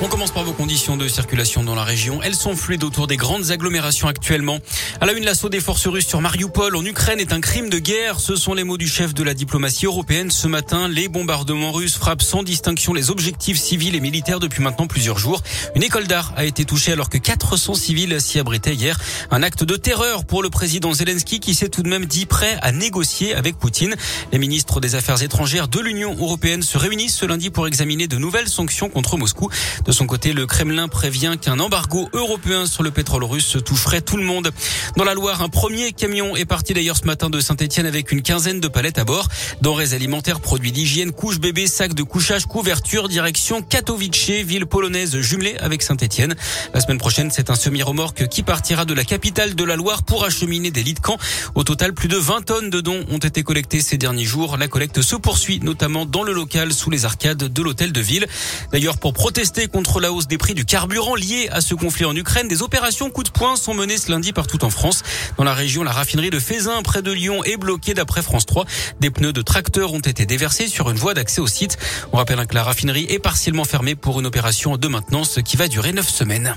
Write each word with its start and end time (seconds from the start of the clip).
On 0.00 0.06
commence 0.06 0.30
par 0.30 0.44
vos 0.44 0.52
conditions 0.52 0.96
de 0.96 1.08
circulation 1.08 1.64
dans 1.64 1.74
la 1.74 1.82
région. 1.82 2.22
Elles 2.22 2.36
sont 2.36 2.54
fluides 2.54 2.84
autour 2.84 3.08
des 3.08 3.16
grandes 3.16 3.50
agglomérations 3.50 4.06
actuellement. 4.06 4.60
À 5.00 5.06
la 5.06 5.12
une, 5.12 5.24
l'assaut 5.24 5.48
des 5.48 5.58
forces 5.58 5.88
russes 5.88 6.06
sur 6.06 6.20
Mariupol 6.20 6.76
en 6.76 6.84
Ukraine 6.84 7.18
est 7.18 7.32
un 7.32 7.40
crime 7.40 7.68
de 7.68 7.80
guerre. 7.80 8.20
Ce 8.20 8.36
sont 8.36 8.54
les 8.54 8.62
mots 8.62 8.76
du 8.76 8.86
chef 8.86 9.12
de 9.12 9.24
la 9.24 9.34
diplomatie 9.34 9.86
européenne 9.86 10.30
ce 10.30 10.46
matin. 10.46 10.86
Les 10.86 11.08
bombardements 11.08 11.72
russes 11.72 11.96
frappent 11.96 12.22
sans 12.22 12.44
distinction 12.44 12.94
les 12.94 13.10
objectifs 13.10 13.58
civils 13.58 13.96
et 13.96 14.00
militaires 14.00 14.38
depuis 14.38 14.62
maintenant 14.62 14.86
plusieurs 14.86 15.18
jours. 15.18 15.42
Une 15.74 15.82
école 15.82 16.06
d'art 16.06 16.32
a 16.36 16.44
été 16.44 16.64
touchée 16.64 16.92
alors 16.92 17.08
que 17.08 17.18
400 17.18 17.74
civils 17.74 18.20
s'y 18.20 18.38
abritaient 18.38 18.76
hier. 18.76 19.00
Un 19.32 19.42
acte 19.42 19.64
de 19.64 19.74
terreur 19.74 20.24
pour 20.24 20.44
le 20.44 20.48
président 20.50 20.92
Zelensky 20.92 21.40
qui 21.40 21.56
s'est 21.56 21.70
tout 21.70 21.82
de 21.82 21.88
même 21.88 22.06
dit 22.06 22.26
prêt 22.26 22.56
à 22.62 22.70
négocier 22.70 23.34
avec 23.34 23.58
Poutine. 23.58 23.96
Les 24.30 24.38
ministres 24.38 24.78
des 24.78 24.94
Affaires 24.94 25.24
étrangères 25.24 25.66
de 25.66 25.80
l'Union 25.80 26.14
européenne 26.20 26.62
se 26.62 26.78
réunissent 26.78 27.16
ce 27.16 27.26
lundi 27.26 27.50
pour 27.50 27.66
examiner 27.66 28.06
de 28.06 28.16
nouvelles 28.16 28.48
sanctions 28.48 28.90
contre 28.90 29.16
Moscou. 29.16 29.50
De 29.88 29.92
son 29.92 30.06
côté, 30.06 30.34
le 30.34 30.44
Kremlin 30.44 30.86
prévient 30.86 31.36
qu'un 31.40 31.58
embargo 31.58 32.10
européen 32.12 32.66
sur 32.66 32.82
le 32.82 32.90
pétrole 32.90 33.24
russe 33.24 33.56
toucherait 33.64 34.02
tout 34.02 34.18
le 34.18 34.22
monde. 34.22 34.50
Dans 34.98 35.04
la 35.04 35.14
Loire, 35.14 35.40
un 35.40 35.48
premier 35.48 35.92
camion 35.92 36.36
est 36.36 36.44
parti 36.44 36.74
d'ailleurs 36.74 36.98
ce 36.98 37.06
matin 37.06 37.30
de 37.30 37.40
Saint-Etienne 37.40 37.86
avec 37.86 38.12
une 38.12 38.20
quinzaine 38.20 38.60
de 38.60 38.68
palettes 38.68 38.98
à 38.98 39.04
bord. 39.04 39.28
Denrées 39.62 39.94
alimentaires, 39.94 40.40
produits 40.40 40.72
d'hygiène, 40.72 41.10
couches 41.10 41.40
bébés, 41.40 41.66
sacs 41.66 41.94
de 41.94 42.02
couchage, 42.02 42.44
couverture, 42.44 43.08
direction 43.08 43.62
Katowice, 43.62 44.28
ville 44.44 44.66
polonaise 44.66 45.18
jumelée 45.20 45.56
avec 45.56 45.80
Saint-Etienne. 45.80 46.36
La 46.74 46.80
semaine 46.80 46.98
prochaine, 46.98 47.30
c'est 47.30 47.48
un 47.48 47.54
semi-remorque 47.54 48.28
qui 48.28 48.42
partira 48.42 48.84
de 48.84 48.92
la 48.92 49.04
capitale 49.04 49.54
de 49.54 49.64
la 49.64 49.76
Loire 49.76 50.02
pour 50.02 50.22
acheminer 50.26 50.70
des 50.70 50.82
lits 50.82 50.92
de 50.92 51.00
camp. 51.00 51.16
Au 51.54 51.64
total, 51.64 51.94
plus 51.94 52.08
de 52.08 52.18
20 52.18 52.44
tonnes 52.44 52.68
de 52.68 52.82
dons 52.82 53.06
ont 53.10 53.16
été 53.16 53.42
collectés 53.42 53.80
ces 53.80 53.96
derniers 53.96 54.26
jours. 54.26 54.58
La 54.58 54.68
collecte 54.68 55.00
se 55.00 55.16
poursuit, 55.16 55.60
notamment 55.60 56.04
dans 56.04 56.24
le 56.24 56.34
local 56.34 56.74
sous 56.74 56.90
les 56.90 57.06
arcades 57.06 57.44
de 57.44 57.62
l'hôtel 57.62 57.92
de 57.92 58.02
ville. 58.02 58.26
D'ailleurs, 58.70 58.98
pour 58.98 59.14
protester 59.14 59.66
contre 59.66 59.77
la 60.00 60.12
hausse 60.12 60.26
des 60.26 60.38
prix 60.38 60.54
du 60.54 60.64
carburant 60.64 61.14
lié 61.14 61.48
à 61.52 61.60
ce 61.60 61.74
conflit 61.74 62.04
en 62.04 62.14
Ukraine. 62.14 62.48
Des 62.48 62.62
opérations 62.62 63.10
coup 63.10 63.22
de 63.22 63.30
poing 63.30 63.54
sont 63.56 63.74
menées 63.74 63.96
ce 63.96 64.10
lundi 64.10 64.32
partout 64.32 64.64
en 64.64 64.70
France. 64.70 65.02
Dans 65.36 65.44
la 65.44 65.54
région, 65.54 65.84
la 65.84 65.92
raffinerie 65.92 66.30
de 66.30 66.38
Fézin, 66.38 66.82
près 66.82 67.00
de 67.00 67.12
Lyon, 67.12 67.44
est 67.44 67.56
bloquée 67.56 67.94
d'après 67.94 68.22
France 68.22 68.44
3. 68.44 68.64
Des 69.00 69.10
pneus 69.10 69.32
de 69.32 69.42
tracteurs 69.42 69.92
ont 69.92 70.00
été 70.00 70.26
déversés 70.26 70.66
sur 70.66 70.90
une 70.90 70.96
voie 70.96 71.14
d'accès 71.14 71.40
au 71.40 71.46
site. 71.46 71.78
On 72.12 72.16
rappelle 72.16 72.44
que 72.46 72.54
la 72.54 72.64
raffinerie 72.64 73.06
est 73.08 73.20
partiellement 73.20 73.64
fermée 73.64 73.94
pour 73.94 74.18
une 74.18 74.26
opération 74.26 74.76
de 74.76 74.88
maintenance 74.88 75.38
qui 75.44 75.56
va 75.56 75.68
durer 75.68 75.92
neuf 75.92 76.08
semaines. 76.08 76.54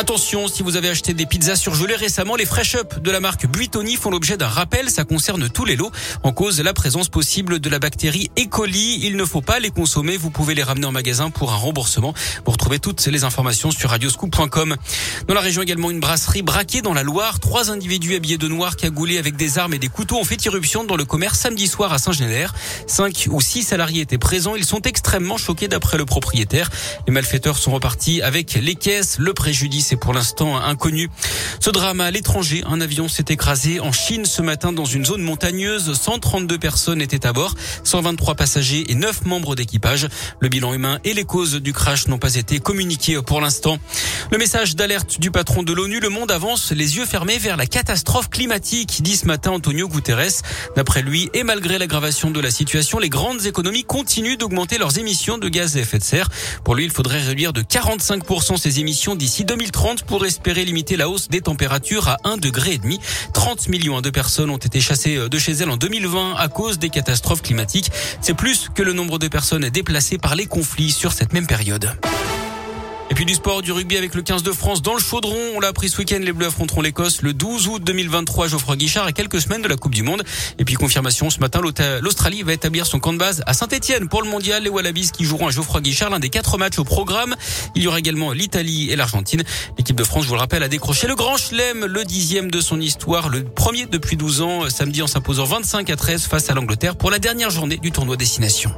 Attention, 0.00 0.48
si 0.48 0.62
vous 0.62 0.76
avez 0.76 0.88
acheté 0.88 1.12
des 1.12 1.26
pizzas 1.26 1.56
surgelées 1.56 1.94
récemment, 1.94 2.34
les 2.34 2.46
Fresh 2.46 2.74
Up 2.74 3.02
de 3.02 3.10
la 3.10 3.20
marque 3.20 3.46
Buitoni 3.46 3.96
font 3.96 4.10
l'objet 4.10 4.38
d'un 4.38 4.48
rappel. 4.48 4.88
Ça 4.88 5.04
concerne 5.04 5.50
tous 5.50 5.66
les 5.66 5.76
lots. 5.76 5.90
En 6.22 6.32
cause, 6.32 6.58
la 6.62 6.72
présence 6.72 7.10
possible 7.10 7.58
de 7.58 7.68
la 7.68 7.78
bactérie 7.78 8.30
E. 8.38 8.46
coli. 8.46 9.00
Il 9.02 9.18
ne 9.18 9.26
faut 9.26 9.42
pas 9.42 9.58
les 9.58 9.68
consommer. 9.68 10.16
Vous 10.16 10.30
pouvez 10.30 10.54
les 10.54 10.62
ramener 10.62 10.86
en 10.86 10.90
magasin 10.90 11.28
pour 11.28 11.52
un 11.52 11.56
remboursement. 11.56 12.14
Vous 12.46 12.52
retrouvez 12.52 12.78
toutes 12.78 13.04
les 13.08 13.24
informations 13.24 13.70
sur 13.70 13.90
radioscoop.com. 13.90 14.74
Dans 15.28 15.34
la 15.34 15.42
région 15.42 15.60
également, 15.60 15.90
une 15.90 16.00
brasserie 16.00 16.40
braquée 16.40 16.80
dans 16.80 16.94
la 16.94 17.02
Loire. 17.02 17.38
Trois 17.38 17.70
individus 17.70 18.14
habillés 18.14 18.38
de 18.38 18.48
noir 18.48 18.76
cagoulés 18.76 19.18
avec 19.18 19.36
des 19.36 19.58
armes 19.58 19.74
et 19.74 19.78
des 19.78 19.88
couteaux 19.88 20.16
ont 20.16 20.24
fait 20.24 20.42
irruption 20.46 20.82
dans 20.82 20.96
le 20.96 21.04
commerce 21.04 21.40
samedi 21.40 21.68
soir 21.68 21.92
à 21.92 21.98
Saint-Généraire. 21.98 22.54
Cinq 22.86 23.28
ou 23.30 23.42
six 23.42 23.64
salariés 23.64 24.00
étaient 24.00 24.16
présents. 24.16 24.56
Ils 24.56 24.64
sont 24.64 24.80
extrêmement 24.80 25.36
choqués 25.36 25.68
d'après 25.68 25.98
le 25.98 26.06
propriétaire. 26.06 26.70
Les 27.06 27.12
malfaiteurs 27.12 27.58
sont 27.58 27.72
repartis 27.72 28.22
avec 28.22 28.54
les 28.54 28.76
caisses. 28.76 29.18
Le 29.18 29.34
préjudice 29.34 29.89
c'est 29.90 29.96
pour 29.96 30.14
l'instant 30.14 30.56
inconnu. 30.56 31.10
Ce 31.58 31.68
drame 31.68 32.00
à 32.00 32.12
l'étranger, 32.12 32.62
un 32.64 32.80
avion 32.80 33.08
s'est 33.08 33.24
écrasé 33.28 33.80
en 33.80 33.90
Chine 33.90 34.24
ce 34.24 34.40
matin 34.40 34.72
dans 34.72 34.84
une 34.84 35.04
zone 35.04 35.20
montagneuse. 35.20 35.94
132 35.94 36.58
personnes 36.58 37.02
étaient 37.02 37.26
à 37.26 37.32
bord, 37.32 37.56
123 37.82 38.36
passagers 38.36 38.84
et 38.88 38.94
9 38.94 39.26
membres 39.26 39.56
d'équipage. 39.56 40.06
Le 40.38 40.48
bilan 40.48 40.74
humain 40.74 41.00
et 41.02 41.12
les 41.12 41.24
causes 41.24 41.56
du 41.56 41.72
crash 41.72 42.06
n'ont 42.06 42.18
pas 42.18 42.36
été 42.36 42.60
communiqués 42.60 43.20
pour 43.20 43.40
l'instant. 43.40 43.78
Le 44.30 44.38
message 44.38 44.76
d'alerte 44.76 45.18
du 45.18 45.32
patron 45.32 45.64
de 45.64 45.72
l'ONU, 45.72 45.98
le 45.98 46.08
monde 46.08 46.30
avance 46.30 46.70
les 46.70 46.96
yeux 46.96 47.04
fermés 47.04 47.38
vers 47.38 47.56
la 47.56 47.66
catastrophe 47.66 48.30
climatique, 48.30 49.02
dit 49.02 49.16
ce 49.16 49.26
matin 49.26 49.50
Antonio 49.50 49.88
Guterres. 49.88 50.42
D'après 50.76 51.02
lui, 51.02 51.30
et 51.34 51.42
malgré 51.42 51.78
l'aggravation 51.78 52.30
de 52.30 52.38
la 52.38 52.52
situation, 52.52 53.00
les 53.00 53.08
grandes 53.08 53.44
économies 53.44 53.82
continuent 53.82 54.36
d'augmenter 54.36 54.78
leurs 54.78 54.98
émissions 54.98 55.36
de 55.36 55.48
gaz 55.48 55.76
à 55.76 55.80
effet 55.80 55.98
de 55.98 56.04
serre. 56.04 56.28
Pour 56.62 56.76
lui, 56.76 56.84
il 56.84 56.92
faudrait 56.92 57.22
réduire 57.22 57.52
de 57.52 57.62
45% 57.62 58.56
ses 58.56 58.78
émissions 58.78 59.16
d'ici 59.16 59.44
2030 59.44 59.79
30 59.80 60.02
pour 60.02 60.26
espérer 60.26 60.66
limiter 60.66 60.98
la 60.98 61.08
hausse 61.08 61.30
des 61.30 61.40
températures 61.40 62.06
à 62.06 62.18
1 62.24 62.36
degré 62.36 62.72
et 62.74 62.78
demi. 62.78 63.00
30 63.32 63.70
millions 63.70 64.02
de 64.02 64.10
personnes 64.10 64.50
ont 64.50 64.58
été 64.58 64.78
chassées 64.78 65.16
de 65.30 65.38
chez 65.38 65.52
elles 65.52 65.70
en 65.70 65.78
2020 65.78 66.34
à 66.36 66.48
cause 66.48 66.78
des 66.78 66.90
catastrophes 66.90 67.40
climatiques. 67.40 67.90
C'est 68.20 68.34
plus 68.34 68.68
que 68.74 68.82
le 68.82 68.92
nombre 68.92 69.18
de 69.18 69.26
personnes 69.26 69.70
déplacées 69.70 70.18
par 70.18 70.34
les 70.34 70.44
conflits 70.44 70.90
sur 70.90 71.14
cette 71.14 71.32
même 71.32 71.46
période. 71.46 71.94
Du 73.26 73.34
sport, 73.36 73.62
du 73.62 73.70
rugby 73.70 73.96
avec 73.96 74.16
le 74.16 74.22
15 74.22 74.42
de 74.42 74.50
France 74.50 74.82
dans 74.82 74.94
le 74.94 74.98
chaudron. 74.98 75.36
On 75.54 75.60
l'a 75.60 75.68
appris 75.68 75.88
ce 75.88 75.98
week-end, 75.98 76.18
les 76.20 76.32
Bleus 76.32 76.46
affronteront 76.48 76.80
l'Écosse 76.80 77.22
le 77.22 77.32
12 77.32 77.68
août 77.68 77.82
2023. 77.84 78.48
Geoffroy 78.48 78.76
Guichard 78.76 79.06
à 79.06 79.12
quelques 79.12 79.40
semaines 79.40 79.62
de 79.62 79.68
la 79.68 79.76
Coupe 79.76 79.94
du 79.94 80.02
Monde. 80.02 80.24
Et 80.58 80.64
puis 80.64 80.74
confirmation 80.74 81.30
ce 81.30 81.38
matin, 81.38 81.60
l'Australie 82.00 82.42
va 82.42 82.54
établir 82.54 82.86
son 82.86 82.98
camp 82.98 83.12
de 83.12 83.18
base 83.18 83.44
à 83.46 83.52
Saint-Etienne 83.52 84.08
pour 84.08 84.22
le 84.22 84.28
mondial. 84.28 84.64
Les 84.64 84.68
Wallabies 84.68 85.12
qui 85.12 85.24
joueront 85.24 85.46
à 85.46 85.50
Geoffroy 85.50 85.80
Guichard, 85.80 86.10
l'un 86.10 86.18
des 86.18 86.28
quatre 86.28 86.58
matchs 86.58 86.80
au 86.80 86.84
programme. 86.84 87.36
Il 87.76 87.82
y 87.82 87.86
aura 87.86 88.00
également 88.00 88.32
l'Italie 88.32 88.90
et 88.90 88.96
l'Argentine. 88.96 89.44
L'équipe 89.78 89.96
de 89.96 90.04
France, 90.04 90.24
je 90.24 90.28
vous 90.28 90.34
le 90.34 90.40
rappelle, 90.40 90.64
a 90.64 90.68
décroché 90.68 91.06
le 91.06 91.14
grand 91.14 91.36
chelem, 91.36 91.84
le 91.84 92.04
dixième 92.04 92.50
de 92.50 92.60
son 92.60 92.80
histoire, 92.80 93.28
le 93.28 93.44
premier 93.44 93.86
depuis 93.86 94.16
12 94.16 94.40
ans, 94.40 94.70
samedi 94.70 95.02
en 95.02 95.06
s'imposant 95.06 95.44
25 95.44 95.88
à 95.90 95.96
13 95.96 96.24
face 96.24 96.50
à 96.50 96.54
l'Angleterre 96.54 96.96
pour 96.96 97.12
la 97.12 97.20
dernière 97.20 97.50
journée 97.50 97.76
du 97.76 97.92
tournoi 97.92 98.16
Destination. 98.16 98.72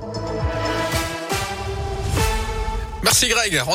Merci 3.02 3.28
Greg. 3.28 3.62